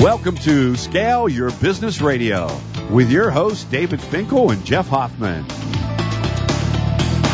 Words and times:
Welcome 0.00 0.36
to 0.44 0.76
Scale 0.76 1.28
Your 1.28 1.50
Business 1.60 2.00
Radio 2.00 2.48
with 2.90 3.10
your 3.10 3.30
hosts 3.30 3.64
David 3.64 4.00
Finkel 4.00 4.50
and 4.50 4.64
Jeff 4.64 4.86
Hoffman. 4.86 5.44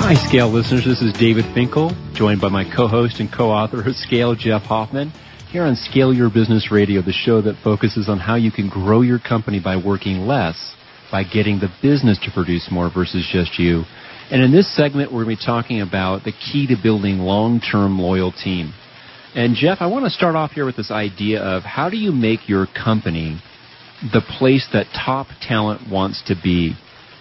Hi, 0.02 0.14
Scale 0.14 0.48
listeners. 0.48 0.84
This 0.84 1.00
is 1.00 1.12
David 1.12 1.44
Finkel, 1.54 1.92
joined 2.12 2.40
by 2.40 2.48
my 2.48 2.64
co-host 2.64 3.20
and 3.20 3.32
co-author 3.32 3.88
of 3.88 3.94
Scale, 3.94 4.34
Jeff 4.34 4.62
Hoffman, 4.62 5.12
here 5.52 5.62
on 5.62 5.76
Scale 5.76 6.12
Your 6.12 6.28
Business 6.28 6.72
Radio, 6.72 7.02
the 7.02 7.12
show 7.12 7.40
that 7.40 7.54
focuses 7.62 8.08
on 8.08 8.18
how 8.18 8.34
you 8.34 8.50
can 8.50 8.68
grow 8.68 9.00
your 9.00 9.20
company 9.20 9.60
by 9.60 9.76
working 9.76 10.26
less, 10.26 10.74
by 11.12 11.22
getting 11.22 11.60
the 11.60 11.72
business 11.80 12.18
to 12.24 12.32
produce 12.32 12.68
more 12.72 12.90
versus 12.92 13.24
just 13.32 13.60
you. 13.60 13.84
And 14.32 14.42
in 14.42 14.50
this 14.50 14.74
segment, 14.74 15.12
we're 15.12 15.22
going 15.22 15.36
to 15.36 15.40
be 15.40 15.46
talking 15.46 15.82
about 15.82 16.24
the 16.24 16.33
key 16.33 16.66
to 16.66 16.77
building 16.83 17.19
long-term 17.20 17.96
loyal 17.96 18.33
team. 18.33 18.72
And 19.36 19.54
Jeff, 19.54 19.82
I 19.82 19.86
want 19.88 20.06
to 20.06 20.10
start 20.10 20.34
off 20.34 20.52
here 20.52 20.64
with 20.64 20.76
this 20.76 20.90
idea 20.90 21.42
of 21.42 21.62
how 21.62 21.90
do 21.90 21.98
you 21.98 22.10
make 22.10 22.48
your 22.48 22.66
company 22.66 23.38
the 24.00 24.22
place 24.38 24.66
that 24.72 24.86
top 24.94 25.27
talent 25.42 25.90
wants 25.90 26.22
to 26.28 26.34
be? 26.42 26.74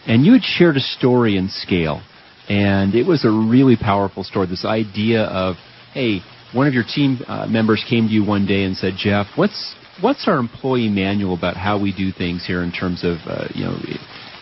And 0.07 0.25
you 0.25 0.31
had 0.31 0.43
shared 0.43 0.77
a 0.77 0.79
story 0.79 1.35
in 1.35 1.49
scale, 1.49 2.01
and 2.47 2.95
it 2.95 3.05
was 3.05 3.25
a 3.25 3.29
really 3.29 3.75
powerful 3.75 4.23
story. 4.23 4.47
This 4.47 4.63
idea 4.63 5.23
of, 5.23 5.57
hey, 5.93 6.21
one 6.53 6.67
of 6.67 6.73
your 6.73 6.85
team 6.85 7.20
uh, 7.27 7.47
members 7.47 7.83
came 7.89 8.07
to 8.07 8.13
you 8.13 8.23
one 8.23 8.45
day 8.45 8.63
and 8.63 8.77
said, 8.77 8.93
Jeff, 8.97 9.27
what's 9.35 9.75
what's 9.99 10.25
our 10.25 10.37
employee 10.37 10.87
manual 10.87 11.35
about 11.37 11.57
how 11.57 11.81
we 11.81 11.93
do 11.93 12.13
things 12.13 12.47
here 12.47 12.63
in 12.63 12.71
terms 12.71 13.03
of, 13.03 13.17
uh, 13.27 13.49
you 13.53 13.65
know, 13.65 13.75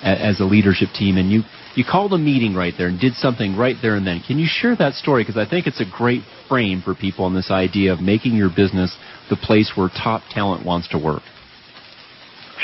as 0.03 0.40
a 0.42 0.45
leadership 0.45 0.90
team? 0.94 1.17
And 1.17 1.31
you 1.31 1.42
you 1.76 1.84
called 1.84 2.13
a 2.13 2.18
meeting 2.18 2.54
right 2.54 2.73
there 2.77 2.88
and 2.88 3.00
did 3.00 3.13
something 3.16 3.58
right 3.58 3.76
there 3.81 3.95
and 3.95 4.05
then. 4.05 4.22
Can 4.26 4.38
you 4.38 4.45
share 4.48 4.76
that 4.76 4.94
story? 4.94 5.23
Because 5.23 5.38
I 5.38 5.50
think 5.50 5.66
it's 5.66 5.81
a 5.81 5.90
great 5.90 6.22
frame 6.48 6.81
for 6.81 6.94
people 6.94 7.25
on 7.25 7.34
this 7.34 7.50
idea 7.50 7.94
of 7.94 8.00
making 8.00 8.36
your 8.36 8.50
business 8.50 8.95
the 9.30 9.36
place 9.36 9.72
where 9.75 9.89
top 9.89 10.22
talent 10.30 10.66
wants 10.66 10.88
to 10.89 11.00
work. 11.00 11.23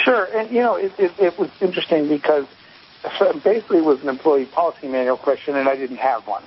Sure, 0.04 0.26
and 0.26 0.52
you 0.52 0.62
know 0.62 0.76
it, 0.76 0.94
it, 0.98 1.12
it 1.20 1.40
was 1.40 1.50
interesting 1.60 2.08
because 2.08 2.46
basically 3.44 3.80
it 3.80 3.86
was 3.86 4.00
an 4.02 4.10
employee 4.10 4.46
policy 4.46 4.88
manual 4.88 5.18
question, 5.18 5.56
and 5.56 5.68
I 5.68 5.76
didn't 5.76 5.98
have 5.98 6.28
one. 6.28 6.44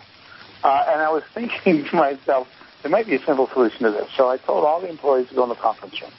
Uh, 0.62 0.84
and 0.89 1.03
I 1.03 1.11
was 1.11 1.22
thinking 1.34 1.84
to 1.91 1.97
myself, 1.97 2.47
there 2.83 2.91
might 2.91 3.06
be 3.06 3.17
a 3.17 3.25
simple 3.25 3.48
solution 3.53 3.81
to 3.83 3.91
this. 3.91 4.09
So 4.17 4.28
I 4.28 4.37
told 4.37 4.65
all 4.65 4.81
the 4.81 4.89
employees 4.89 5.28
to 5.28 5.34
go 5.34 5.42
in 5.42 5.48
the 5.48 5.55
conference 5.56 6.00
room, 6.00 6.12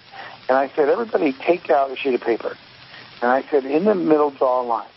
and 0.49 0.57
I 0.57 0.71
said, 0.75 0.89
everybody 0.89 1.33
take 1.45 1.69
out 1.69 1.91
a 1.91 1.95
sheet 1.95 2.13
of 2.13 2.21
paper, 2.21 2.55
and 3.21 3.31
I 3.31 3.43
said, 3.49 3.65
in 3.65 3.85
the 3.85 3.95
middle, 3.95 4.31
draw 4.31 4.61
a 4.61 4.63
line. 4.63 4.87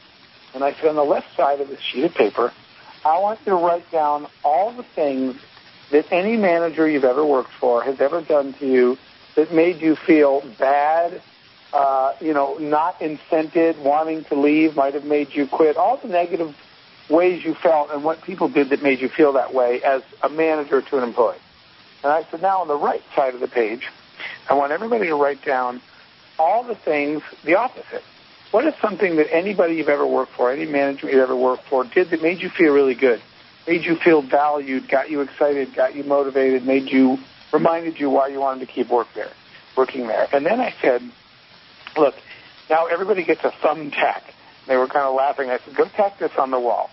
And 0.56 0.64
I 0.64 0.72
said, 0.72 0.86
on 0.86 0.96
the 0.96 1.04
left 1.04 1.36
side 1.36 1.60
of 1.60 1.68
this 1.68 1.80
sheet 1.80 2.04
of 2.04 2.14
paper, 2.14 2.50
I 3.04 3.18
want 3.18 3.38
you 3.40 3.52
to 3.52 3.56
write 3.56 3.90
down 3.92 4.26
all 4.42 4.72
the 4.72 4.82
things 4.82 5.36
that 5.90 6.10
any 6.10 6.38
manager 6.38 6.88
you've 6.88 7.04
ever 7.04 7.26
worked 7.26 7.52
for 7.60 7.82
has 7.82 8.00
ever 8.00 8.22
done 8.22 8.54
to 8.54 8.66
you 8.66 8.96
that 9.34 9.52
made 9.52 9.82
you 9.82 9.96
feel 9.96 10.40
bad, 10.58 11.20
uh, 11.74 12.14
you 12.22 12.32
know, 12.32 12.56
not 12.56 12.98
incented, 13.00 13.76
wanting 13.80 14.24
to 14.24 14.34
leave, 14.34 14.74
might 14.74 14.94
have 14.94 15.04
made 15.04 15.34
you 15.34 15.46
quit, 15.46 15.76
all 15.76 15.98
the 15.98 16.08
negative 16.08 16.56
ways 17.10 17.44
you 17.44 17.52
felt 17.52 17.90
and 17.90 18.02
what 18.02 18.22
people 18.22 18.48
did 18.48 18.70
that 18.70 18.82
made 18.82 19.02
you 19.02 19.10
feel 19.10 19.34
that 19.34 19.52
way 19.52 19.82
as 19.82 20.02
a 20.22 20.30
manager 20.30 20.80
to 20.80 20.96
an 20.96 21.04
employee. 21.04 21.36
And 22.02 22.10
I 22.10 22.24
said, 22.30 22.40
now 22.40 22.62
on 22.62 22.68
the 22.68 22.76
right 22.76 23.02
side 23.14 23.34
of 23.34 23.40
the 23.40 23.48
page, 23.48 23.86
I 24.48 24.54
want 24.54 24.72
everybody 24.72 25.08
to 25.08 25.16
write 25.16 25.44
down 25.44 25.82
all 26.38 26.62
the 26.62 26.76
things, 26.76 27.22
the 27.44 27.56
opposite. 27.56 28.02
What 28.56 28.64
is 28.66 28.72
something 28.80 29.16
that 29.16 29.30
anybody 29.30 29.74
you've 29.74 29.90
ever 29.90 30.06
worked 30.06 30.32
for, 30.32 30.50
any 30.50 30.64
manager 30.64 31.10
you've 31.10 31.20
ever 31.20 31.36
worked 31.36 31.64
for, 31.68 31.84
did 31.84 32.08
that 32.08 32.22
made 32.22 32.40
you 32.40 32.48
feel 32.48 32.72
really 32.72 32.94
good, 32.94 33.20
made 33.66 33.84
you 33.84 33.96
feel 33.96 34.22
valued, 34.22 34.88
got 34.88 35.10
you 35.10 35.20
excited, 35.20 35.74
got 35.74 35.94
you 35.94 36.04
motivated, 36.04 36.64
made 36.64 36.90
you, 36.90 37.18
reminded 37.52 38.00
you 38.00 38.08
why 38.08 38.28
you 38.28 38.40
wanted 38.40 38.66
to 38.66 38.72
keep 38.72 38.88
work 38.88 39.08
there, 39.14 39.30
working 39.76 40.06
there? 40.06 40.26
And 40.32 40.46
then 40.46 40.58
I 40.58 40.72
said, 40.80 41.02
look, 41.98 42.14
now 42.70 42.86
everybody 42.86 43.24
gets 43.24 43.44
a 43.44 43.50
thumbtack. 43.50 44.22
They 44.66 44.78
were 44.78 44.86
kind 44.86 45.04
of 45.04 45.14
laughing. 45.14 45.50
I 45.50 45.58
said, 45.58 45.76
go 45.76 45.84
tack 45.84 46.18
this 46.18 46.32
on 46.38 46.50
the 46.50 46.58
wall. 46.58 46.88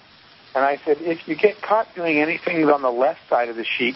And 0.54 0.66
I 0.66 0.82
said, 0.84 0.98
if 1.00 1.26
you 1.30 1.36
get 1.38 1.62
caught 1.62 1.96
doing 1.96 2.18
anything 2.18 2.70
on 2.70 2.82
the 2.82 2.92
left 2.92 3.22
side 3.30 3.48
of 3.48 3.56
the 3.56 3.64
sheet, 3.64 3.96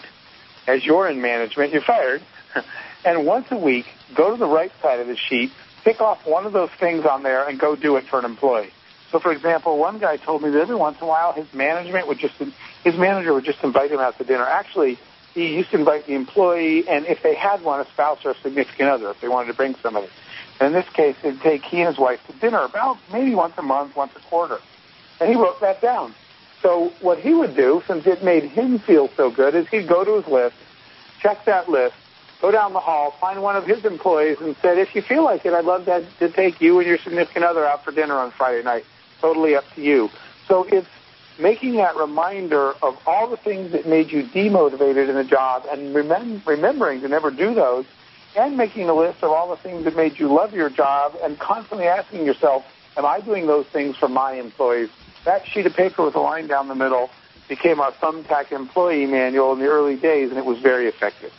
as 0.66 0.86
you're 0.86 1.06
in 1.06 1.20
management, 1.20 1.74
you're 1.74 1.82
fired. 1.82 2.22
and 3.04 3.26
once 3.26 3.48
a 3.50 3.58
week, 3.58 3.84
go 4.14 4.30
to 4.30 4.38
the 4.38 4.48
right 4.48 4.72
side 4.80 5.00
of 5.00 5.06
the 5.06 5.18
sheet, 5.18 5.52
pick 5.84 6.00
off 6.00 6.26
one 6.26 6.46
of 6.46 6.52
those 6.52 6.70
things 6.78 7.04
on 7.04 7.22
there 7.22 7.48
and 7.48 7.58
go 7.58 7.76
do 7.76 7.96
it 7.96 8.04
for 8.04 8.18
an 8.18 8.24
employee. 8.24 8.70
So, 9.10 9.18
for 9.18 9.32
example, 9.32 9.78
one 9.78 9.98
guy 9.98 10.16
told 10.16 10.42
me 10.42 10.50
that 10.50 10.60
every 10.60 10.76
once 10.76 10.98
in 10.98 11.04
a 11.04 11.06
while 11.06 11.32
his 11.32 11.52
management 11.54 12.08
would 12.08 12.18
just, 12.18 12.34
his 12.84 12.96
manager 12.96 13.32
would 13.32 13.44
just 13.44 13.62
invite 13.64 13.90
him 13.90 14.00
out 14.00 14.18
to 14.18 14.24
dinner. 14.24 14.44
Actually, 14.44 14.98
he 15.34 15.54
used 15.54 15.70
to 15.70 15.78
invite 15.78 16.06
the 16.06 16.14
employee, 16.14 16.86
and 16.88 17.06
if 17.06 17.22
they 17.22 17.34
had 17.34 17.62
one, 17.62 17.80
a 17.80 17.86
spouse 17.86 18.24
or 18.24 18.32
a 18.32 18.38
significant 18.42 18.88
other, 18.90 19.10
if 19.10 19.20
they 19.20 19.28
wanted 19.28 19.46
to 19.48 19.54
bring 19.54 19.74
somebody. 19.76 20.08
And 20.60 20.68
in 20.68 20.72
this 20.72 20.88
case, 20.92 21.16
it'd 21.22 21.40
take 21.40 21.64
he 21.64 21.78
and 21.78 21.88
his 21.88 21.98
wife 21.98 22.20
to 22.26 22.32
dinner 22.34 22.60
about 22.60 22.98
maybe 23.12 23.34
once 23.34 23.54
a 23.56 23.62
month, 23.62 23.96
once 23.96 24.12
a 24.16 24.20
quarter. 24.20 24.58
And 25.20 25.30
he 25.30 25.36
wrote 25.36 25.60
that 25.60 25.80
down. 25.80 26.14
So 26.62 26.92
what 27.00 27.18
he 27.18 27.32
would 27.32 27.54
do, 27.54 27.82
since 27.86 28.06
it 28.06 28.24
made 28.24 28.42
him 28.44 28.78
feel 28.80 29.08
so 29.16 29.30
good, 29.30 29.54
is 29.54 29.68
he'd 29.68 29.88
go 29.88 30.04
to 30.04 30.16
his 30.16 30.26
list, 30.26 30.56
check 31.20 31.44
that 31.44 31.68
list, 31.68 31.94
go 32.40 32.50
down 32.50 32.72
the 32.72 32.80
hall, 32.80 33.12
find 33.20 33.42
one 33.42 33.56
of 33.56 33.66
his 33.66 33.84
employees, 33.84 34.38
and 34.40 34.56
said, 34.62 34.78
if 34.78 34.94
you 34.94 35.02
feel 35.02 35.24
like 35.24 35.44
it, 35.44 35.52
I'd 35.52 35.64
love 35.64 35.86
to, 35.86 36.06
to 36.20 36.28
take 36.30 36.60
you 36.60 36.78
and 36.78 36.88
your 36.88 36.98
significant 36.98 37.44
other 37.44 37.66
out 37.66 37.84
for 37.84 37.92
dinner 37.92 38.18
on 38.18 38.30
Friday 38.30 38.62
night. 38.62 38.84
Totally 39.20 39.56
up 39.56 39.64
to 39.74 39.82
you. 39.82 40.10
So 40.46 40.64
it's 40.64 40.86
making 41.38 41.76
that 41.76 41.96
reminder 41.96 42.72
of 42.82 42.98
all 43.06 43.28
the 43.28 43.36
things 43.36 43.72
that 43.72 43.86
made 43.86 44.10
you 44.10 44.24
demotivated 44.24 45.08
in 45.08 45.14
the 45.14 45.24
job 45.24 45.64
and 45.70 45.94
remem- 45.94 46.44
remembering 46.46 47.00
to 47.02 47.08
never 47.08 47.30
do 47.30 47.54
those 47.54 47.84
and 48.36 48.56
making 48.56 48.88
a 48.88 48.94
list 48.94 49.22
of 49.22 49.30
all 49.30 49.50
the 49.50 49.56
things 49.56 49.84
that 49.84 49.96
made 49.96 50.18
you 50.18 50.32
love 50.32 50.52
your 50.52 50.70
job 50.70 51.16
and 51.22 51.38
constantly 51.38 51.86
asking 51.86 52.24
yourself, 52.24 52.64
am 52.96 53.04
I 53.04 53.20
doing 53.20 53.46
those 53.46 53.66
things 53.66 53.96
for 53.96 54.08
my 54.08 54.34
employees? 54.34 54.90
That 55.24 55.46
sheet 55.46 55.66
of 55.66 55.74
paper 55.74 56.04
with 56.04 56.14
a 56.14 56.20
line 56.20 56.46
down 56.46 56.68
the 56.68 56.74
middle 56.74 57.10
became 57.48 57.80
our 57.80 57.92
thumbtack 57.92 58.52
employee 58.52 59.06
manual 59.06 59.52
in 59.52 59.58
the 59.58 59.66
early 59.66 59.96
days, 59.96 60.30
and 60.30 60.38
it 60.38 60.44
was 60.44 60.58
very 60.58 60.86
effective. 60.86 61.32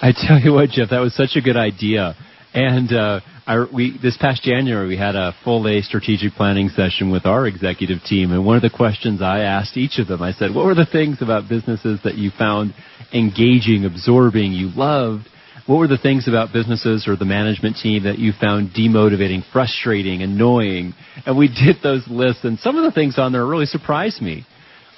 I 0.00 0.12
tell 0.12 0.38
you 0.38 0.52
what, 0.52 0.70
Jeff, 0.70 0.90
that 0.90 1.00
was 1.00 1.14
such 1.14 1.36
a 1.36 1.40
good 1.40 1.56
idea. 1.56 2.14
And 2.52 2.92
uh, 2.92 3.20
I, 3.46 3.66
we 3.72 3.98
this 4.00 4.16
past 4.16 4.42
January 4.42 4.86
we 4.86 4.96
had 4.96 5.16
a 5.16 5.34
full 5.42 5.64
day 5.64 5.82
strategic 5.82 6.34
planning 6.34 6.68
session 6.68 7.10
with 7.10 7.26
our 7.26 7.46
executive 7.46 7.98
team, 8.04 8.30
and 8.30 8.46
one 8.46 8.56
of 8.56 8.62
the 8.62 8.70
questions 8.70 9.20
I 9.20 9.40
asked 9.40 9.76
each 9.76 9.98
of 9.98 10.06
them, 10.06 10.22
I 10.22 10.32
said, 10.32 10.54
"What 10.54 10.64
were 10.64 10.74
the 10.74 10.86
things 10.86 11.20
about 11.20 11.48
businesses 11.48 12.00
that 12.04 12.14
you 12.14 12.30
found 12.30 12.74
engaging, 13.12 13.84
absorbing, 13.84 14.52
you 14.52 14.70
loved?" 14.74 15.28
What 15.66 15.78
were 15.78 15.88
the 15.88 15.98
things 15.98 16.28
about 16.28 16.52
businesses 16.52 17.08
or 17.08 17.16
the 17.16 17.24
management 17.24 17.76
team 17.76 18.04
that 18.04 18.18
you 18.18 18.32
found 18.38 18.74
demotivating, 18.74 19.42
frustrating, 19.50 20.20
annoying? 20.20 20.92
And 21.24 21.38
we 21.38 21.48
did 21.48 21.76
those 21.82 22.06
lists, 22.06 22.44
and 22.44 22.58
some 22.58 22.76
of 22.76 22.84
the 22.84 22.92
things 22.92 23.18
on 23.18 23.32
there 23.32 23.46
really 23.46 23.64
surprised 23.64 24.20
me. 24.20 24.44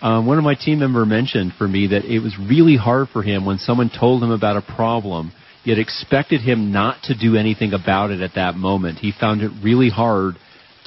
Um, 0.03 0.27
one 0.27 0.39
of 0.39 0.45
my 0.45 0.55
team 0.55 0.81
member 0.81 1.07
mentioned 1.07 1.55
for 1.57 1.67
me 1.67 1.89
that 1.89 2.05
it 2.05 2.21
was 2.21 2.37
really 2.39 2.77
hard 2.77 3.09
for 3.09 3.23
him 3.23 3.47
when 3.47 3.59
someone 3.59 3.91
told 3.91 4.23
him 4.23 4.31
about 4.31 4.57
a 4.57 4.63
problem, 4.63 5.33
yet 5.65 5.79
expected 5.79 6.43
him 6.43 6.71
not 6.71 7.03
to 7.05 7.15
do 7.17 7.37
anything 7.37 7.73
about 7.73 8.11
it 8.11 8.21
at 8.21 8.35
that 8.35 8.57
moment. 8.57 8.99
He 8.99 9.13
found 9.19 9.43
it 9.43 9.51
really 9.63 9.89
hard 9.89 10.35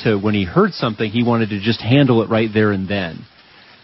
to, 0.03 0.15
when 0.15 0.35
he 0.35 0.45
heard 0.45 0.73
something, 0.73 1.09
he 1.09 1.23
wanted 1.23 1.49
to 1.49 1.59
just 1.59 1.81
handle 1.81 2.21
it 2.21 2.29
right 2.29 2.49
there 2.53 2.71
and 2.71 2.87
then. 2.87 3.25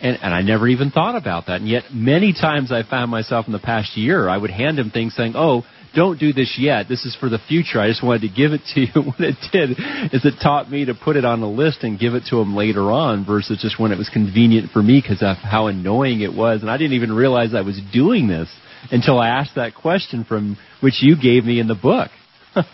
And, 0.02 0.18
and 0.22 0.34
I 0.34 0.42
never 0.42 0.68
even 0.68 0.92
thought 0.92 1.16
about 1.16 1.48
that. 1.48 1.62
And 1.62 1.70
yet, 1.70 1.86
many 1.94 2.34
times 2.34 2.72
I 2.72 2.84
found 2.84 3.10
myself 3.10 3.48
in 3.48 3.54
the 3.54 3.60
past 3.60 3.96
year, 3.96 4.28
I 4.28 4.38
would 4.38 4.52
hand 4.52 4.78
him 4.78 4.92
things 4.92 5.16
saying, 5.16 5.34
"Oh, 5.36 5.64
don't 5.96 6.20
do 6.20 6.34
this 6.34 6.58
yet. 6.60 6.88
This 6.88 7.06
is 7.06 7.16
for 7.16 7.30
the 7.30 7.40
future. 7.40 7.80
I 7.80 7.88
just 7.88 8.04
wanted 8.04 8.22
to 8.22 8.30
give 8.30 8.52
it 8.52 8.62
to 8.74 8.82
you. 8.82 8.88
what 9.02 9.20
it 9.20 9.36
did 9.52 9.72
is 10.14 10.26
it 10.26 10.36
taught 10.44 10.70
me 10.70 10.86
to 10.86 10.94
put 10.94 11.16
it 11.16 11.26
on 11.26 11.42
a 11.42 11.50
list 11.50 11.84
and 11.84 11.98
give 11.98 12.14
it 12.14 12.24
to 12.30 12.40
him 12.40 12.56
later 12.56 12.92
on 12.92 13.26
versus 13.26 13.60
just 13.62 13.80
when 13.80 13.92
it 13.92 13.98
was 13.98 14.10
convenient 14.10 14.72
for 14.72 14.84
me 14.84 15.02
because 15.02 15.24
of 15.24 15.38
how 15.38 15.68
annoying 15.68 16.22
it 16.22 16.34
was. 16.34 16.62
And 16.62 16.70
I 16.70 16.78
didn't 16.78 16.94
even 16.94 17.14
realize 17.14 17.56
I 17.56 17.62
was 17.62 17.80
doing 17.94 18.28
this 18.28 18.50
until 18.92 19.18
I 19.18 19.30
asked 19.30 19.56
that 19.56 19.74
question 19.74 20.26
from 20.26 20.58
which 20.82 21.02
you 21.02 21.16
gave 21.20 21.46
me 21.46 21.60
in 21.60 21.68
the 21.68 21.76
book. 21.76 22.12
that 22.56 22.70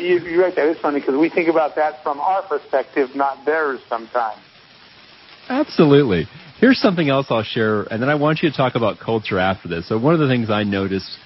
you, 0.00 0.18
you're 0.20 0.42
right. 0.42 0.56
That 0.56 0.68
is 0.68 0.78
funny 0.80 1.00
because 1.00 1.16
we 1.16 1.28
think 1.28 1.48
about 1.48 1.76
that 1.76 2.02
from 2.02 2.18
our 2.18 2.42
perspective, 2.42 3.10
not 3.14 3.44
theirs 3.44 3.80
sometimes. 3.88 4.40
Absolutely. 5.48 6.26
Here's 6.58 6.78
something 6.78 7.08
else 7.08 7.26
I'll 7.30 7.42
share, 7.42 7.82
and 7.82 8.02
then 8.02 8.08
I 8.08 8.14
want 8.14 8.40
you 8.42 8.50
to 8.50 8.56
talk 8.56 8.74
about 8.74 8.98
culture 8.98 9.38
after 9.38 9.68
this. 9.68 9.88
So 9.88 9.98
one 9.98 10.14
of 10.14 10.20
the 10.20 10.28
things 10.28 10.50
I 10.50 10.64
notice 10.64 11.16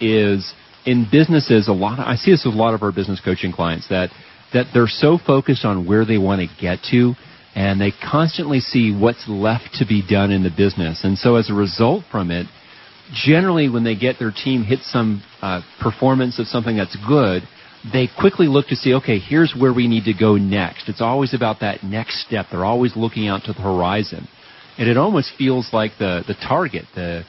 is 0.00 0.52
in 0.86 1.06
businesses, 1.10 1.68
a 1.68 1.72
lot. 1.72 1.98
Of, 1.98 2.06
I 2.06 2.16
see 2.16 2.30
this 2.30 2.44
with 2.44 2.54
a 2.54 2.58
lot 2.58 2.74
of 2.74 2.82
our 2.82 2.92
business 2.92 3.20
coaching 3.22 3.52
clients 3.52 3.88
that 3.88 4.10
that 4.54 4.66
they're 4.72 4.86
so 4.86 5.18
focused 5.18 5.66
on 5.66 5.86
where 5.86 6.06
they 6.06 6.16
want 6.16 6.40
to 6.40 6.48
get 6.58 6.78
to, 6.90 7.12
and 7.54 7.78
they 7.78 7.92
constantly 7.92 8.60
see 8.60 8.96
what's 8.96 9.28
left 9.28 9.74
to 9.74 9.86
be 9.86 10.02
done 10.08 10.30
in 10.30 10.42
the 10.42 10.50
business. 10.50 11.04
And 11.04 11.18
so 11.18 11.36
as 11.36 11.50
a 11.50 11.54
result 11.54 12.04
from 12.10 12.30
it, 12.30 12.46
generally 13.12 13.68
when 13.68 13.84
they 13.84 13.94
get 13.94 14.18
their 14.18 14.32
team 14.32 14.64
hit 14.64 14.80
some 14.84 15.22
uh, 15.42 15.60
performance 15.82 16.38
of 16.38 16.46
something 16.46 16.76
that's 16.76 16.96
good, 17.06 17.42
they 17.92 18.08
quickly 18.18 18.46
look 18.46 18.66
to 18.68 18.76
see, 18.76 18.94
okay, 18.94 19.18
here's 19.18 19.54
where 19.58 19.72
we 19.72 19.86
need 19.86 20.04
to 20.04 20.14
go 20.14 20.36
next. 20.36 20.88
It's 20.88 21.00
always 21.00 21.32
about 21.32 21.60
that 21.60 21.82
next 21.82 22.24
step. 22.26 22.46
They're 22.50 22.64
always 22.64 22.96
looking 22.96 23.28
out 23.28 23.44
to 23.44 23.52
the 23.52 23.62
horizon 23.62 24.28
and 24.78 24.88
it 24.88 24.96
almost 24.96 25.32
feels 25.36 25.68
like 25.72 25.92
the 25.98 26.22
the 26.26 26.34
target, 26.34 26.84
the 26.94 27.24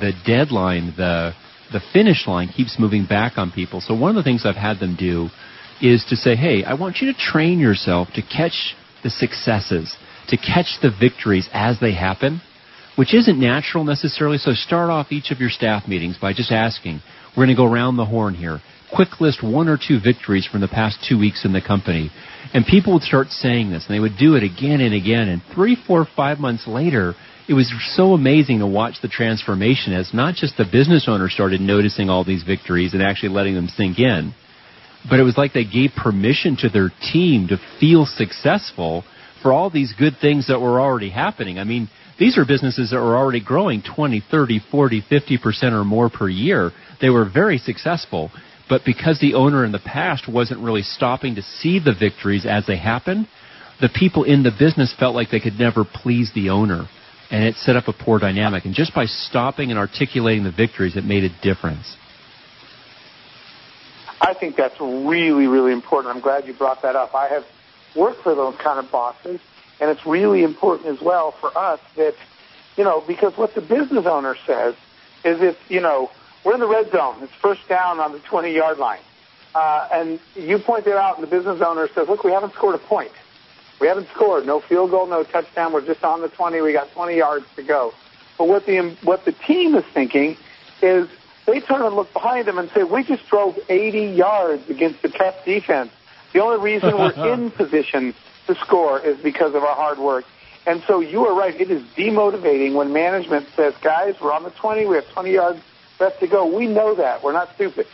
the 0.00 0.12
deadline, 0.24 0.94
the 0.96 1.32
the 1.72 1.80
finish 1.92 2.26
line 2.26 2.48
keeps 2.48 2.78
moving 2.78 3.04
back 3.04 3.36
on 3.36 3.50
people. 3.50 3.80
So 3.80 3.94
one 3.94 4.10
of 4.10 4.16
the 4.16 4.22
things 4.22 4.46
I've 4.46 4.54
had 4.54 4.78
them 4.78 4.96
do 4.98 5.28
is 5.80 6.04
to 6.10 6.16
say, 6.16 6.36
hey, 6.36 6.64
I 6.64 6.74
want 6.74 6.98
you 6.98 7.12
to 7.12 7.18
train 7.18 7.58
yourself 7.58 8.08
to 8.14 8.22
catch 8.22 8.76
the 9.02 9.10
successes, 9.10 9.96
to 10.28 10.36
catch 10.36 10.78
the 10.80 10.92
victories 10.98 11.48
as 11.52 11.80
they 11.80 11.92
happen, 11.92 12.40
which 12.96 13.14
isn't 13.14 13.40
natural 13.40 13.82
necessarily. 13.82 14.38
So 14.38 14.52
start 14.52 14.90
off 14.90 15.10
each 15.10 15.32
of 15.32 15.40
your 15.40 15.50
staff 15.50 15.88
meetings 15.88 16.18
by 16.20 16.34
just 16.34 16.52
asking, 16.52 17.00
we're 17.30 17.46
going 17.46 17.56
to 17.56 17.60
go 17.60 17.66
around 17.66 17.96
the 17.96 18.04
horn 18.04 18.34
here. 18.34 18.60
Quick 18.94 19.20
list 19.20 19.42
one 19.42 19.68
or 19.68 19.78
two 19.78 19.98
victories 20.00 20.46
from 20.46 20.60
the 20.60 20.68
past 20.68 20.98
two 21.08 21.18
weeks 21.18 21.44
in 21.44 21.52
the 21.52 21.62
company. 21.62 22.10
And 22.52 22.66
people 22.66 22.92
would 22.92 23.02
start 23.02 23.28
saying 23.28 23.70
this, 23.70 23.86
and 23.86 23.94
they 23.94 24.00
would 24.00 24.18
do 24.18 24.34
it 24.34 24.42
again 24.42 24.80
and 24.80 24.94
again. 24.94 25.28
And 25.28 25.42
three, 25.54 25.76
four, 25.86 26.06
five 26.16 26.38
months 26.38 26.66
later, 26.66 27.14
it 27.48 27.54
was 27.54 27.72
so 27.96 28.12
amazing 28.12 28.58
to 28.58 28.66
watch 28.66 28.96
the 29.00 29.08
transformation 29.08 29.92
as 29.92 30.12
not 30.12 30.34
just 30.34 30.56
the 30.56 30.64
business 30.70 31.06
owner 31.08 31.28
started 31.28 31.60
noticing 31.60 32.10
all 32.10 32.24
these 32.24 32.42
victories 32.42 32.92
and 32.92 33.02
actually 33.02 33.30
letting 33.30 33.54
them 33.54 33.68
sink 33.68 33.98
in, 33.98 34.34
but 35.08 35.18
it 35.18 35.24
was 35.24 35.36
like 35.36 35.52
they 35.52 35.64
gave 35.64 35.90
permission 35.96 36.56
to 36.58 36.68
their 36.68 36.90
team 37.12 37.48
to 37.48 37.58
feel 37.80 38.06
successful 38.06 39.04
for 39.42 39.52
all 39.52 39.70
these 39.70 39.92
good 39.98 40.14
things 40.20 40.46
that 40.46 40.60
were 40.60 40.80
already 40.80 41.10
happening. 41.10 41.58
I 41.58 41.64
mean, 41.64 41.88
these 42.18 42.38
are 42.38 42.44
businesses 42.44 42.90
that 42.90 43.00
were 43.00 43.16
already 43.16 43.42
growing 43.42 43.82
20, 43.82 44.22
30, 44.30 44.60
40, 44.70 45.02
50% 45.10 45.72
or 45.72 45.84
more 45.84 46.08
per 46.08 46.28
year. 46.28 46.70
They 47.00 47.10
were 47.10 47.28
very 47.28 47.58
successful. 47.58 48.30
But 48.72 48.86
because 48.86 49.20
the 49.20 49.34
owner 49.34 49.66
in 49.66 49.72
the 49.72 49.78
past 49.78 50.26
wasn't 50.26 50.60
really 50.60 50.80
stopping 50.80 51.34
to 51.34 51.42
see 51.42 51.78
the 51.78 51.92
victories 51.92 52.46
as 52.46 52.64
they 52.66 52.78
happened, 52.78 53.28
the 53.82 53.90
people 53.90 54.24
in 54.24 54.44
the 54.44 54.50
business 54.50 54.94
felt 54.98 55.14
like 55.14 55.28
they 55.28 55.40
could 55.40 55.58
never 55.58 55.84
please 55.84 56.32
the 56.34 56.48
owner 56.48 56.88
and 57.30 57.44
it 57.44 57.56
set 57.56 57.76
up 57.76 57.88
a 57.88 57.92
poor 57.92 58.18
dynamic. 58.18 58.64
And 58.64 58.74
just 58.74 58.94
by 58.94 59.04
stopping 59.04 59.68
and 59.68 59.78
articulating 59.78 60.44
the 60.44 60.50
victories, 60.50 60.96
it 60.96 61.04
made 61.04 61.22
a 61.22 61.28
difference. 61.42 61.98
I 64.22 64.32
think 64.32 64.56
that's 64.56 64.80
really, 64.80 65.46
really 65.48 65.74
important. 65.74 66.16
I'm 66.16 66.22
glad 66.22 66.46
you 66.46 66.54
brought 66.56 66.80
that 66.80 66.96
up. 66.96 67.14
I 67.14 67.28
have 67.28 67.44
worked 67.94 68.22
for 68.22 68.34
those 68.34 68.54
kind 68.56 68.82
of 68.82 68.90
bosses, 68.90 69.38
and 69.82 69.90
it's 69.90 70.06
really 70.06 70.44
important 70.44 70.88
as 70.88 71.04
well 71.04 71.34
for 71.42 71.54
us 71.58 71.78
that, 71.98 72.14
you 72.76 72.84
know, 72.84 73.04
because 73.06 73.36
what 73.36 73.54
the 73.54 73.60
business 73.60 74.06
owner 74.06 74.34
says 74.46 74.72
is 75.26 75.42
if, 75.42 75.56
you 75.68 75.82
know, 75.82 76.08
we're 76.44 76.54
in 76.54 76.60
the 76.60 76.66
red 76.66 76.90
zone, 76.90 77.16
it's 77.22 77.32
first 77.34 77.66
down 77.68 78.00
on 78.00 78.12
the 78.12 78.18
20 78.18 78.52
yard 78.52 78.78
line. 78.78 79.00
Uh, 79.54 79.88
and 79.92 80.20
you 80.34 80.58
point 80.58 80.86
it 80.86 80.96
out, 80.96 81.18
and 81.18 81.26
the 81.26 81.30
business 81.30 81.60
owner 81.60 81.88
says, 81.94 82.08
look, 82.08 82.24
we 82.24 82.32
haven't 82.32 82.54
scored 82.54 82.74
a 82.74 82.78
point. 82.78 83.12
We 83.80 83.86
haven't 83.86 84.08
scored. 84.14 84.46
No 84.46 84.60
field 84.60 84.90
goal, 84.90 85.06
no 85.06 85.24
touchdown. 85.24 85.72
We're 85.72 85.84
just 85.84 86.04
on 86.04 86.20
the 86.20 86.28
20. 86.28 86.60
We 86.60 86.72
got 86.72 86.92
20 86.92 87.16
yards 87.16 87.46
to 87.56 87.62
go. 87.62 87.92
But 88.38 88.48
what 88.48 88.64
the 88.64 88.96
what 89.02 89.24
the 89.24 89.32
team 89.32 89.74
is 89.74 89.84
thinking 89.92 90.36
is 90.80 91.08
they 91.46 91.60
turn 91.60 91.82
and 91.82 91.94
look 91.94 92.12
behind 92.12 92.46
them 92.46 92.58
and 92.58 92.70
say, 92.70 92.84
"We 92.84 93.02
just 93.02 93.28
drove 93.28 93.58
80 93.68 94.14
yards 94.16 94.70
against 94.70 95.02
the 95.02 95.08
tough 95.08 95.44
defense. 95.44 95.90
The 96.32 96.40
only 96.40 96.60
reason 96.62 96.96
we're 96.96 97.12
in 97.32 97.50
position 97.50 98.14
to 98.46 98.54
score 98.54 99.00
is 99.00 99.18
because 99.18 99.54
of 99.54 99.64
our 99.64 99.74
hard 99.74 99.98
work." 99.98 100.24
And 100.64 100.82
so 100.86 101.00
you 101.00 101.26
are 101.26 101.34
right. 101.34 101.60
It 101.60 101.70
is 101.70 101.82
demotivating 101.96 102.74
when 102.74 102.92
management 102.92 103.48
says, 103.56 103.74
"Guys, 103.82 104.14
we're 104.20 104.32
on 104.32 104.44
the 104.44 104.50
20. 104.50 104.86
We 104.86 104.94
have 104.94 105.08
20 105.08 105.32
yards 105.32 105.60
left 106.02 106.20
to 106.20 106.26
go." 106.26 106.46
We 106.46 106.66
know 106.66 106.94
that. 106.96 107.22
We're 107.22 107.32
not 107.32 107.54
stupid. 107.54 107.86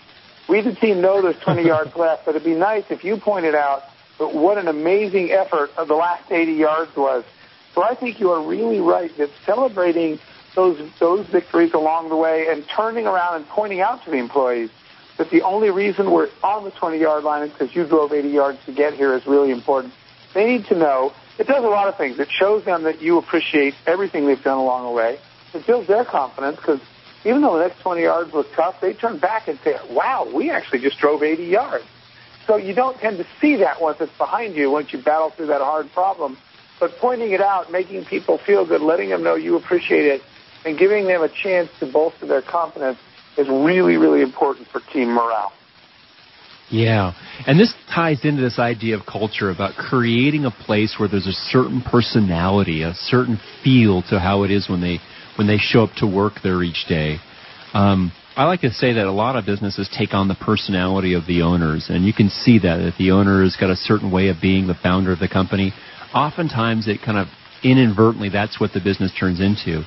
We, 0.49 0.63
the 0.63 0.75
team, 0.75 1.01
know 1.01 1.21
there's 1.21 1.39
20 1.41 1.63
yards 1.63 1.95
left. 2.05 2.25
But 2.25 2.35
it'd 2.35 2.45
be 2.45 2.55
nice 2.55 2.85
if 2.91 3.05
you 3.05 3.19
pointed 3.19 3.55
out 3.55 3.83
but 4.19 4.35
what 4.35 4.59
an 4.59 4.69
amazing 4.69 5.31
effort 5.31 5.71
of 5.77 5.89
the 5.89 5.95
last 5.95 6.31
80 6.31 6.53
yards 6.53 6.95
was. 6.97 7.25
So 7.75 7.83
I 7.83 7.95
think 7.95 8.19
you 8.19 8.33
are 8.33 8.47
really 8.47 8.81
right 8.81 9.17
that 9.17 9.31
celebrating 9.47 10.19
those 10.57 10.79
those 10.99 11.27
victories 11.27 11.73
along 11.73 12.09
the 12.09 12.17
way 12.17 12.49
and 12.49 12.65
turning 12.69 13.07
around 13.07 13.37
and 13.37 13.49
pointing 13.49 13.81
out 13.81 14.05
to 14.05 14.11
the 14.11 14.17
employees 14.17 14.71
that 15.17 15.31
the 15.31 15.43
only 15.43 15.71
reason 15.71 16.11
we're 16.11 16.29
on 16.43 16.65
the 16.65 16.71
20 16.73 16.99
yard 16.99 17.23
line 17.23 17.45
is 17.45 17.53
because 17.53 17.75
you 17.75 17.87
drove 17.87 18.13
80 18.13 18.29
yards 18.29 18.59
to 18.67 18.73
get 18.73 18.95
here 18.95 19.15
is 19.15 19.25
really 19.27 19.53
important. 19.53 19.95
They 20.35 20.47
need 20.47 20.67
to 20.67 20.77
know 20.77 21.13
it 21.39 21.47
does 21.47 21.65
a 21.65 21.69
lot 21.69 21.87
of 21.87 21.97
things. 21.97 22.19
It 22.19 22.29
shows 22.31 22.65
them 22.65 22.83
that 22.85 23.01
you 23.01 23.19
appreciate 23.19 23.75
everything 23.87 24.27
they've 24.27 24.43
done 24.43 24.59
along 24.59 24.85
the 24.85 24.91
way. 24.91 25.21
It 25.55 25.65
builds 25.67 25.87
their 25.87 26.05
confidence 26.05 26.57
because 26.57 26.81
even 27.25 27.43
though 27.43 27.59
the 27.59 27.67
next 27.67 27.83
20 27.83 28.03
yards 28.03 28.33
was 28.33 28.47
tough, 28.55 28.77
they 28.81 28.95
turn 28.95 29.19
back 29.19 29.49
and 29.49 29.59
say, 29.65 29.75
wow, 29.91 30.31
we 30.33 30.51
actually 30.51 30.81
just 30.81 30.99
drove 30.99 31.23
80 31.23 31.45
yards. 31.45 31.85
So 32.47 32.57
you 32.57 32.75
don't 32.75 32.99
tend 32.99 33.19
to 33.19 33.27
see 33.41 33.57
that 33.57 33.81
once 33.81 33.99
it's 34.01 34.17
behind 34.17 34.55
you, 34.55 34.71
once 34.71 34.93
you 34.93 35.03
battle 35.03 35.31
through 35.31 35.49
that 35.49 35.61
hard 35.61 35.91
problem. 35.93 36.39
But 36.81 36.93
pointing 37.01 37.33
it 37.33 37.41
out, 37.41 37.71
making 37.71 38.05
people 38.05 38.39
feel 38.47 38.67
good, 38.67 38.81
letting 38.81 39.11
them 39.11 39.23
know 39.23 39.35
you 39.35 39.57
appreciate 39.57 40.07
it, 40.07 40.23
and 40.65 40.79
giving 40.79 41.07
them 41.07 41.23
a 41.23 41.29
chance 41.29 41.69
to 41.81 41.91
bolster 41.91 42.27
their 42.27 42.43
confidence 42.43 42.99
is 43.37 43.49
really, 43.49 43.97
really 43.97 44.23
important 44.23 44.69
for 44.69 44.81
team 44.93 45.09
morale. 45.09 45.53
Yeah. 46.71 47.13
And 47.47 47.59
this 47.59 47.73
ties 47.95 48.25
into 48.25 48.43
this 48.43 48.59
idea 48.59 48.99
of 48.99 49.07
culture 49.07 49.51
about 49.51 49.75
creating 49.75 50.45
a 50.45 50.51
place 50.51 50.97
where 50.99 51.09
there's 51.09 51.27
a 51.27 51.33
certain 51.33 51.81
personality, 51.81 52.83
a 52.83 52.95
certain 52.95 53.41
feel 53.65 54.03
to 54.11 54.19
how 54.19 54.43
it 54.45 54.51
is 54.51 54.69
when 54.69 54.81
they 54.81 54.99
when 55.39 55.47
they 55.47 55.57
show 55.57 55.85
up 55.85 55.95
to 55.99 56.07
work 56.07 56.35
there 56.43 56.63
each 56.63 56.85
day. 56.89 57.19
Um, 57.73 58.13
I 58.37 58.45
like 58.45 58.61
to 58.63 58.71
say 58.71 58.93
that 58.95 59.07
a 59.07 59.13
lot 59.13 59.37
of 59.37 59.47
businesses 59.47 59.89
take 59.97 60.13
on 60.13 60.29
the 60.29 60.35
personality 60.35 61.15
of 61.15 61.27
the 61.27 61.43
owners, 61.43 61.87
and 61.89 62.05
you 62.05 62.13
can 62.13 62.29
see 62.29 62.59
that 62.61 62.81
if 62.81 62.97
the 62.99 63.13
owner 63.13 63.43
has 63.43 63.57
got 63.57 63.71
a 63.71 63.77
certain 63.77 64.11
way 64.11 64.29
of 64.29 64.37
being 64.43 64.67
the 64.67 64.75
founder 64.75 65.13
of 65.13 65.19
the 65.19 65.29
company, 65.29 65.73
oftentimes 66.15 66.89
it 66.89 66.99
kind 67.05 67.19
of 67.19 67.29
inadvertently 67.63 68.29
that's 68.29 68.61
what 68.61 68.73
the 68.73 68.81
business 68.81 69.13
turns 69.19 69.41
into. 69.41 69.83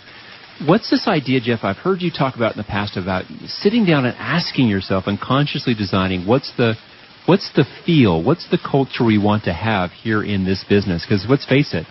What's 0.65 0.89
this 0.89 1.07
idea, 1.07 1.39
Jeff? 1.39 1.59
I've 1.63 1.77
heard 1.77 2.01
you 2.01 2.11
talk 2.11 2.35
about 2.35 2.51
in 2.53 2.57
the 2.57 2.67
past 2.67 2.97
about 2.97 3.25
sitting 3.45 3.85
down 3.85 4.05
and 4.05 4.15
asking 4.17 4.67
yourself 4.67 5.05
and 5.07 5.19
consciously 5.19 5.73
designing 5.73 6.27
what's 6.27 6.51
the 6.55 6.75
what's 7.25 7.51
the 7.55 7.65
feel, 7.85 8.23
what's 8.23 8.49
the 8.49 8.59
culture 8.59 9.05
we 9.05 9.17
want 9.17 9.45
to 9.45 9.53
have 9.53 9.91
here 9.91 10.23
in 10.23 10.45
this 10.45 10.63
business? 10.67 11.05
Because 11.05 11.25
let's 11.29 11.45
face 11.45 11.73
it, 11.73 11.85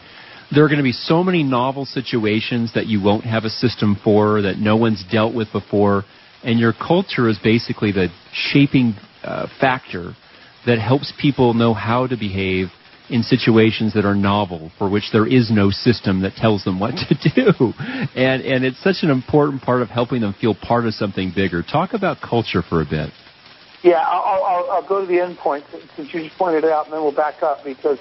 there 0.52 0.64
are 0.64 0.69
going 0.69 0.79
to 0.79 0.85
be 0.85 0.93
so 0.93 1.23
many 1.23 1.43
novel 1.43 1.85
situations 1.85 2.73
that 2.75 2.87
you 2.87 3.00
won't 3.00 3.25
have 3.25 3.44
a 3.44 3.50
system 3.50 3.97
for 4.02 4.43
that 4.43 4.58
no 4.58 4.76
one's 4.76 5.05
dealt 5.11 5.35
with 5.35 5.50
before 5.52 6.05
and 6.43 6.58
your 6.58 6.73
culture 6.73 7.29
is 7.29 7.38
basically 7.43 7.93
the 7.93 8.08
shaping 8.32 8.94
uh, 9.23 9.47
factor 9.61 10.14
that 10.67 10.79
helps 10.79 11.12
people 11.20 11.55
know 11.55 11.75
how 11.75 12.06
to 12.06 12.17
behave 12.17 12.69
in 13.08 13.23
situations 13.23 13.94
that 13.94 14.05
are 14.05 14.14
novel, 14.14 14.70
for 14.79 14.88
which 14.88 15.11
there 15.12 15.26
is 15.26 15.50
no 15.50 15.70
system 15.70 16.23
that 16.23 16.35
tells 16.35 16.62
them 16.64 16.78
what 16.78 16.92
to 17.09 17.14
do. 17.35 17.73
And, 18.14 18.42
and 18.42 18.64
it's 18.64 18.80
such 18.83 18.99
an 19.02 19.11
important 19.11 19.62
part 19.62 19.83
of 19.83 19.88
helping 19.88 20.21
them 20.21 20.35
feel 20.40 20.54
part 20.54 20.87
of 20.87 20.95
something 20.95 21.33
bigger. 21.35 21.62
Talk 21.62 21.92
about 21.92 22.19
culture 22.21 22.62
for 22.62 22.80
a 22.80 22.85
bit. 22.85 23.11
Yeah, 23.83 24.04
I'll, 24.07 24.45
I'll, 24.45 24.71
I'll 24.71 24.88
go 24.88 25.00
to 25.00 25.07
the 25.07 25.21
end 25.21 25.38
point 25.38 25.64
since 25.97 26.12
you 26.14 26.23
just 26.23 26.37
pointed 26.37 26.64
it 26.64 26.71
out, 26.71 26.85
and 26.85 26.95
then 26.95 27.02
we'll 27.02 27.14
back 27.14 27.42
up 27.42 27.64
because 27.64 27.99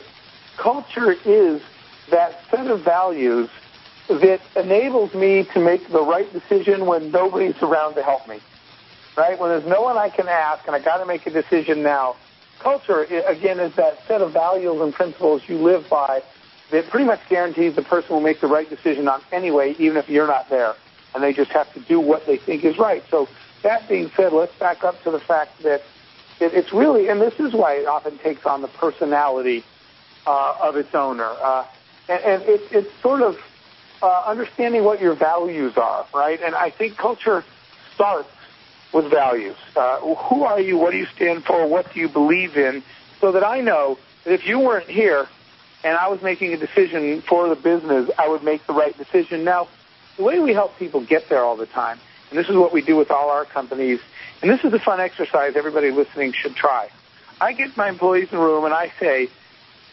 culture 0.62 1.14
is 1.26 1.62
that 2.12 2.40
set 2.50 2.68
of 2.68 2.82
values 2.82 3.50
that 4.08 4.42
enables 4.56 5.14
me 5.14 5.44
to 5.54 5.60
make 5.60 5.88
the 5.90 6.02
right 6.02 6.32
decision 6.34 6.86
when 6.86 7.12
nobody's 7.12 7.62
around 7.62 7.96
to 7.96 8.04
help 8.04 8.28
me. 8.28 8.40
Right? 9.16 9.40
When 9.40 9.50
there's 9.50 9.66
no 9.66 9.82
one 9.82 9.98
I 9.98 10.10
can 10.10 10.28
ask 10.28 10.66
and 10.66 10.76
I 10.76 10.80
got 10.80 10.98
to 10.98 11.06
make 11.06 11.28
a 11.28 11.30
decision 11.30 11.84
now. 11.84 12.16
Culture, 12.60 13.04
again, 13.04 13.60
is 13.60 13.74
that 13.76 14.06
set 14.08 14.22
of 14.22 14.34
values 14.34 14.82
and 14.82 14.94
principles 14.94 15.42
you 15.48 15.58
live 15.58 15.88
by 15.90 16.22
that 16.72 16.90
pretty 16.90 17.06
much 17.06 17.22
guarantees 17.30 17.76
the 17.76 17.82
person 17.82 18.14
will 18.14 18.22
make 18.22 18.42
the 18.42 18.48
right 18.48 18.70
decision 18.70 19.08
on 19.08 19.22
anyway, 19.32 19.76
even 19.80 19.98
if 19.98 20.10
you're 20.10 20.28
not 20.28 20.50
there. 20.50 20.76
And 21.14 21.24
they 21.24 21.34
just 21.34 21.52
have 21.52 21.72
to 21.74 21.80
do 21.80 22.00
what 22.00 22.26
they 22.26 22.38
think 22.38 22.64
is 22.64 22.78
right. 22.78 23.04
So 23.10 23.28
that 23.64 23.88
being 23.88 24.12
said, 24.16 24.34
let's 24.34 24.54
back 24.60 24.84
up 24.84 25.02
to 25.04 25.12
the 25.12 25.20
fact 25.20 25.64
that 25.64 25.82
it's 26.40 26.72
really, 26.72 27.10
and 27.10 27.20
this 27.20 27.40
is 27.40 27.54
why 27.54 27.76
it 27.76 27.88
often 27.88 28.18
takes 28.20 28.46
on 28.46 28.62
the 28.62 28.68
personality 28.68 29.64
uh, 30.28 30.56
of 30.62 30.76
its 30.76 30.94
owner. 30.94 31.30
Uh, 31.42 31.66
and, 32.10 32.24
and 32.24 32.44
it, 32.44 32.62
it's 32.72 33.02
sort 33.02 33.22
of 33.22 33.40
uh, 34.02 34.24
understanding 34.26 34.84
what 34.84 35.00
your 35.00 35.14
values 35.14 35.78
are, 35.78 36.06
right? 36.14 36.42
And 36.42 36.56
I 36.56 36.70
think 36.72 36.98
culture 36.98 37.46
starts 37.94 38.30
with 38.94 39.10
values. 39.12 39.56
Uh, 39.76 40.00
who 40.16 40.44
are 40.44 40.60
you? 40.60 40.78
What 40.78 40.92
do 40.92 40.98
you 40.98 41.06
stand 41.16 41.46
for? 41.46 41.68
What 41.68 41.94
do 41.94 42.00
you 42.00 42.10
believe 42.10 42.58
in? 42.58 42.84
So 43.22 43.34
that 43.34 43.44
I 43.44 43.62
know 43.62 43.98
that 44.24 44.34
if 44.34 44.48
you 44.48 44.60
weren't 44.60 44.90
here 44.90 45.28
and 45.84 45.98
I 45.98 46.08
was 46.08 46.22
making 46.22 46.54
a 46.54 46.58
decision 46.58 47.22
for 47.22 47.48
the 47.48 47.56
business, 47.56 48.10
I 48.18 48.28
would 48.28 48.44
make 48.44 48.66
the 48.66 48.74
right 48.74 48.98
decision. 48.98 49.44
Now, 49.44 49.68
the 50.18 50.24
way 50.24 50.40
we 50.40 50.54
help 50.54 50.78
people 50.78 51.02
get 51.02 51.30
there 51.30 51.44
all 51.44 51.56
the 51.56 51.66
time, 51.66 52.00
and 52.30 52.40
this 52.40 52.50
is 52.50 52.56
what 52.56 52.74
we 52.74 52.82
do 52.82 52.96
with 52.96 53.12
all 53.12 53.30
our 53.30 53.46
companies, 53.46 54.00
and 54.42 54.50
this 54.50 54.64
is 54.64 54.74
a 54.74 54.80
fun 54.80 55.00
exercise 55.00 55.56
everybody 55.56 55.92
listening 55.92 56.34
should 56.34 56.56
try. 56.56 56.90
I 57.40 57.54
get 57.54 57.78
my 57.78 57.88
employees 57.88 58.30
in 58.32 58.38
a 58.38 58.42
room 58.42 58.66
and 58.66 58.74
I 58.74 58.92
say, 59.00 59.30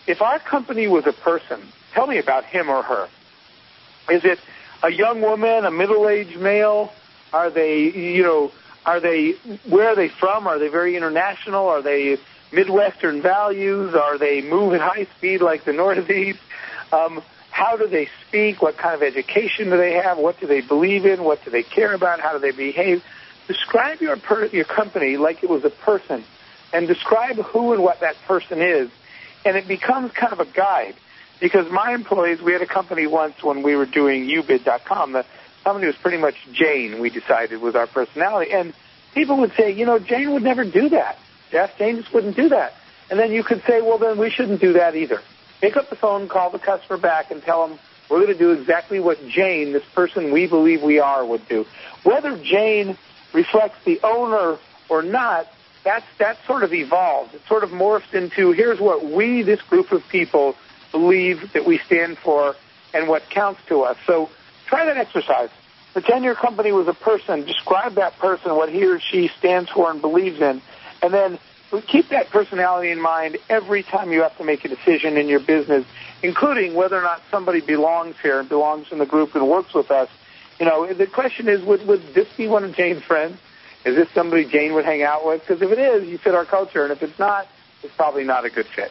if 0.06 0.22
our 0.22 0.38
company 0.38 0.86
was 0.88 1.06
a 1.06 1.12
person, 1.12 1.60
tell 1.96 2.06
me 2.06 2.18
about 2.18 2.44
him 2.44 2.68
or 2.68 2.82
her. 2.82 3.08
Is 4.10 4.24
it 4.24 4.38
a 4.84 4.90
young 4.90 5.20
woman, 5.20 5.64
a 5.64 5.70
middle-aged 5.70 6.38
male? 6.38 6.92
Are 7.32 7.50
they, 7.50 7.78
you 7.78 8.22
know, 8.22 8.52
are 8.84 9.00
they, 9.00 9.32
where 9.68 9.88
are 9.88 9.96
they 9.96 10.08
from? 10.08 10.46
Are 10.46 10.60
they 10.60 10.68
very 10.68 10.96
international? 10.96 11.66
Are 11.66 11.82
they 11.82 12.18
Midwestern 12.52 13.20
values? 13.20 13.94
Are 13.94 14.16
they 14.16 14.42
move 14.42 14.74
at 14.74 14.80
high 14.80 15.08
speed 15.16 15.40
like 15.40 15.64
the 15.64 15.72
Northeast? 15.72 16.38
Um, 16.92 17.20
how 17.50 17.76
do 17.76 17.88
they 17.88 18.08
speak? 18.28 18.62
What 18.62 18.76
kind 18.76 18.94
of 18.94 19.02
education 19.02 19.70
do 19.70 19.76
they 19.76 19.94
have? 19.94 20.18
What 20.18 20.38
do 20.38 20.46
they 20.46 20.60
believe 20.60 21.04
in? 21.04 21.24
What 21.24 21.44
do 21.44 21.50
they 21.50 21.64
care 21.64 21.92
about? 21.94 22.20
How 22.20 22.32
do 22.32 22.38
they 22.38 22.52
behave? 22.52 23.02
describe 23.46 24.00
your 24.00 24.16
per- 24.16 24.46
your 24.46 24.64
company 24.64 25.16
like 25.16 25.42
it 25.42 25.50
was 25.50 25.64
a 25.64 25.70
person, 25.70 26.24
and 26.72 26.88
describe 26.88 27.36
who 27.36 27.72
and 27.72 27.82
what 27.82 28.00
that 28.00 28.16
person 28.26 28.60
is, 28.60 28.90
and 29.44 29.56
it 29.56 29.68
becomes 29.68 30.12
kind 30.12 30.32
of 30.32 30.40
a 30.40 30.46
guide. 30.46 30.94
Because 31.40 31.70
my 31.70 31.92
employees, 31.92 32.40
we 32.40 32.52
had 32.52 32.62
a 32.62 32.66
company 32.66 33.06
once 33.06 33.42
when 33.42 33.62
we 33.62 33.76
were 33.76 33.86
doing 33.86 34.26
ubid.com. 34.26 35.12
The 35.12 35.26
company 35.64 35.86
was 35.86 35.96
pretty 35.96 36.16
much 36.18 36.34
Jane. 36.52 37.00
We 37.00 37.10
decided 37.10 37.60
was 37.60 37.74
our 37.74 37.86
personality, 37.86 38.52
and 38.52 38.72
people 39.14 39.38
would 39.38 39.52
say, 39.54 39.72
you 39.72 39.86
know, 39.86 39.98
Jane 39.98 40.32
would 40.32 40.42
never 40.42 40.64
do 40.64 40.88
that. 40.90 41.18
Jeff, 41.50 41.76
Jane 41.78 41.96
just 41.96 42.12
wouldn't 42.12 42.36
do 42.36 42.48
that. 42.50 42.74
And 43.10 43.18
then 43.18 43.32
you 43.32 43.44
could 43.44 43.62
say, 43.66 43.80
well, 43.82 43.98
then 43.98 44.18
we 44.18 44.30
shouldn't 44.30 44.60
do 44.60 44.74
that 44.74 44.96
either. 44.96 45.20
Pick 45.60 45.76
up 45.76 45.90
the 45.90 45.96
phone, 45.96 46.28
call 46.28 46.50
the 46.50 46.58
customer 46.58 46.98
back, 46.98 47.30
and 47.30 47.42
tell 47.42 47.68
them 47.68 47.78
we're 48.10 48.20
going 48.20 48.32
to 48.32 48.38
do 48.38 48.52
exactly 48.52 49.00
what 49.00 49.18
Jane, 49.28 49.72
this 49.72 49.84
person 49.94 50.32
we 50.32 50.46
believe 50.46 50.82
we 50.82 51.00
are, 51.00 51.24
would 51.24 51.48
do. 51.48 51.66
Whether 52.02 52.36
Jane 52.36 52.96
reflects 53.32 53.78
the 53.84 54.00
owner 54.02 54.58
or 54.88 55.02
not, 55.02 55.46
that's 55.84 56.06
that 56.18 56.36
sort 56.46 56.62
of 56.62 56.72
evolved. 56.72 57.34
It 57.34 57.42
sort 57.48 57.64
of 57.64 57.70
morphed 57.70 58.14
into 58.14 58.52
here's 58.52 58.80
what 58.80 59.04
we, 59.04 59.42
this 59.42 59.62
group 59.62 59.92
of 59.92 60.02
people, 60.08 60.56
believe 60.96 61.52
that 61.52 61.66
we 61.66 61.78
stand 61.78 62.16
for 62.16 62.56
and 62.94 63.06
what 63.06 63.28
counts 63.28 63.60
to 63.68 63.82
us. 63.82 63.98
So 64.06 64.30
try 64.66 64.86
that 64.86 64.96
exercise. 64.96 65.50
Pretend 65.92 66.24
your 66.24 66.34
company 66.34 66.72
was 66.72 66.88
a 66.88 66.94
person. 66.94 67.44
Describe 67.44 67.94
that 67.94 68.18
person, 68.18 68.54
what 68.56 68.70
he 68.70 68.86
or 68.86 68.98
she 69.00 69.28
stands 69.38 69.70
for 69.70 69.90
and 69.90 70.00
believes 70.00 70.40
in, 70.40 70.62
and 71.02 71.12
then 71.12 71.38
keep 71.86 72.08
that 72.08 72.30
personality 72.30 72.90
in 72.90 73.00
mind 73.00 73.36
every 73.50 73.82
time 73.82 74.10
you 74.10 74.22
have 74.22 74.36
to 74.38 74.44
make 74.44 74.64
a 74.64 74.68
decision 74.68 75.18
in 75.18 75.28
your 75.28 75.40
business, 75.40 75.84
including 76.22 76.74
whether 76.74 76.98
or 76.98 77.02
not 77.02 77.20
somebody 77.30 77.60
belongs 77.60 78.16
here 78.22 78.40
and 78.40 78.48
belongs 78.48 78.86
in 78.90 78.98
the 78.98 79.06
group 79.06 79.34
and 79.34 79.46
works 79.48 79.74
with 79.74 79.90
us. 79.90 80.08
You 80.58 80.64
know, 80.64 80.92
the 80.92 81.06
question 81.06 81.48
is, 81.48 81.62
would, 81.62 81.86
would 81.86 82.14
this 82.14 82.28
be 82.36 82.48
one 82.48 82.64
of 82.64 82.74
Jane's 82.74 83.02
friends? 83.02 83.38
Is 83.84 83.94
this 83.96 84.08
somebody 84.14 84.46
Jane 84.46 84.72
would 84.74 84.86
hang 84.86 85.02
out 85.02 85.26
with? 85.26 85.42
Because 85.42 85.60
if 85.60 85.70
it 85.70 85.78
is, 85.78 86.08
you 86.08 86.16
fit 86.16 86.34
our 86.34 86.46
culture, 86.46 86.84
and 86.84 86.92
if 86.92 87.02
it's 87.02 87.18
not, 87.18 87.46
it's 87.82 87.94
probably 87.94 88.24
not 88.24 88.46
a 88.46 88.50
good 88.50 88.66
fit. 88.66 88.90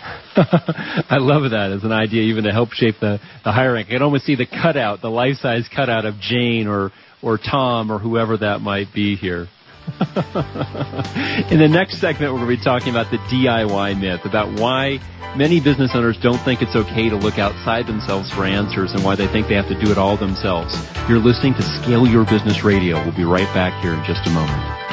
I 0.36 1.16
love 1.18 1.50
that 1.50 1.72
as 1.72 1.84
an 1.84 1.92
idea, 1.92 2.22
even 2.22 2.44
to 2.44 2.52
help 2.52 2.72
shape 2.72 2.96
the, 3.00 3.20
the 3.44 3.52
hiring. 3.52 3.86
I 3.86 3.90
can 3.90 4.02
almost 4.02 4.24
see 4.24 4.36
the 4.36 4.46
cutout, 4.46 5.00
the 5.00 5.10
life 5.10 5.36
size 5.36 5.68
cutout 5.74 6.04
of 6.04 6.20
Jane 6.20 6.66
or 6.66 6.90
or 7.22 7.38
Tom 7.38 7.90
or 7.90 7.98
whoever 7.98 8.36
that 8.36 8.60
might 8.60 8.92
be 8.94 9.16
here. 9.16 9.48
In 11.48 11.58
the 11.58 11.68
next 11.68 11.98
segment, 11.98 12.32
we're 12.32 12.44
going 12.44 12.50
to 12.50 12.56
be 12.58 12.62
talking 12.62 12.90
about 12.90 13.10
the 13.10 13.16
DIY 13.32 13.98
myth, 13.98 14.20
about 14.24 14.60
why 14.60 15.00
many 15.36 15.60
business 15.60 15.92
owners 15.94 16.18
don't 16.22 16.38
think 16.44 16.60
it's 16.60 16.76
okay 16.76 17.08
to 17.08 17.16
look 17.16 17.38
outside 17.38 17.86
themselves 17.86 18.30
for 18.30 18.44
answers 18.44 18.92
and 18.92 19.02
why 19.02 19.16
they 19.16 19.26
think 19.26 19.48
they 19.48 19.54
have 19.54 19.68
to 19.68 19.80
do 19.80 19.90
it 19.90 19.98
all 19.98 20.16
themselves. 20.16 20.76
You're 21.08 21.18
listening 21.18 21.54
to 21.54 21.62
Scale 21.62 22.06
Your 22.06 22.24
Business 22.24 22.62
Radio. 22.62 23.02
We'll 23.02 23.16
be 23.16 23.24
right 23.24 23.48
back 23.54 23.82
here 23.82 23.94
in 23.94 24.04
just 24.04 24.26
a 24.26 24.30
moment. 24.30 24.87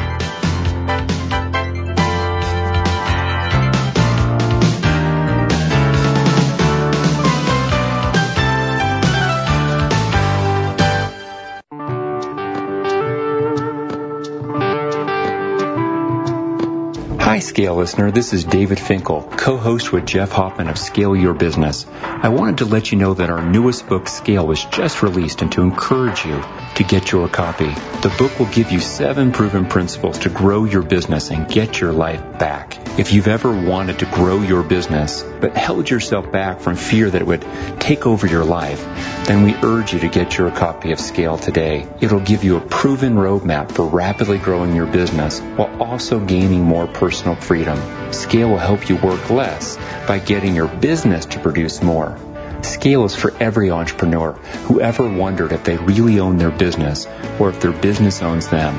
Scale 17.55 17.75
listener. 17.75 18.11
This 18.11 18.33
is 18.33 18.43
David 18.43 18.81
Finkel, 18.81 19.21
co-host 19.21 19.93
with 19.93 20.05
Jeff 20.05 20.29
Hoffman 20.29 20.67
of 20.67 20.77
Scale 20.77 21.15
Your 21.15 21.33
Business. 21.33 21.85
I 22.01 22.27
wanted 22.27 22.57
to 22.57 22.65
let 22.65 22.91
you 22.91 22.97
know 22.97 23.13
that 23.13 23.29
our 23.29 23.41
newest 23.41 23.87
book, 23.87 24.09
Scale, 24.09 24.45
was 24.45 24.65
just 24.65 25.01
released 25.01 25.41
and 25.41 25.49
to 25.53 25.61
encourage 25.61 26.25
you 26.25 26.43
to 26.75 26.83
get 26.83 27.13
your 27.13 27.29
copy. 27.29 27.69
The 28.01 28.13
book 28.17 28.37
will 28.39 28.47
give 28.47 28.73
you 28.73 28.81
seven 28.81 29.31
proven 29.31 29.67
principles 29.67 30.19
to 30.19 30.29
grow 30.29 30.65
your 30.65 30.83
business 30.83 31.31
and 31.31 31.47
get 31.47 31.79
your 31.79 31.93
life 31.93 32.19
back. 32.37 32.77
If 32.99 33.13
you've 33.13 33.29
ever 33.29 33.49
wanted 33.49 33.99
to 33.99 34.05
grow 34.05 34.41
your 34.41 34.61
business, 34.61 35.23
but 35.23 35.55
held 35.55 35.89
yourself 35.89 36.33
back 36.33 36.59
from 36.59 36.75
fear 36.75 37.09
that 37.09 37.21
it 37.21 37.25
would 37.25 37.45
take 37.79 38.05
over 38.05 38.27
your 38.27 38.43
life, 38.43 38.83
then 39.27 39.43
we 39.43 39.55
urge 39.63 39.93
you 39.93 39.99
to 39.99 40.09
get 40.09 40.37
your 40.37 40.51
copy 40.51 40.91
of 40.91 40.99
Scale 40.99 41.37
today. 41.37 41.87
It'll 42.01 42.19
give 42.19 42.43
you 42.43 42.57
a 42.57 42.61
proven 42.61 43.15
roadmap 43.15 43.71
for 43.71 43.85
rapidly 43.85 44.39
growing 44.39 44.75
your 44.75 44.87
business 44.87 45.39
while 45.39 45.81
also 45.81 46.19
gaining 46.19 46.63
more 46.63 46.87
personal 46.87 47.37
freedom. 47.45 47.79
Scale 48.11 48.49
will 48.49 48.57
help 48.57 48.89
you 48.89 48.97
work 48.97 49.29
less 49.29 49.77
by 50.07 50.17
getting 50.19 50.55
your 50.55 50.67
business 50.67 51.25
to 51.27 51.39
produce 51.39 51.81
more. 51.83 52.17
Scale 52.63 53.05
is 53.05 53.15
for 53.15 53.31
every 53.39 53.71
entrepreneur 53.71 54.33
who 54.67 54.81
ever 54.81 55.07
wondered 55.07 55.51
if 55.51 55.63
they 55.63 55.77
really 55.77 56.19
own 56.19 56.37
their 56.37 56.49
business 56.51 57.05
or 57.39 57.49
if 57.49 57.59
their 57.59 57.71
business 57.71 58.23
owns 58.23 58.49
them. 58.49 58.73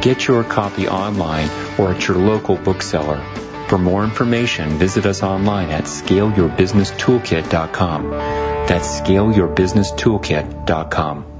Get 0.00 0.26
your 0.28 0.44
copy 0.44 0.86
online 0.88 1.48
or 1.78 1.92
at 1.92 2.06
your 2.06 2.18
local 2.18 2.56
bookseller. 2.56 3.20
For 3.68 3.78
more 3.78 4.04
information, 4.04 4.78
visit 4.78 5.06
us 5.06 5.22
online 5.22 5.70
at 5.70 5.84
scaleyourbusinesstoolkit.com. 5.84 8.10
That's 8.10 9.00
scaleyourbusinesstoolkit.com. 9.00 11.33